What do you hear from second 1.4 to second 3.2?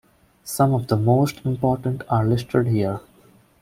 important are listed here.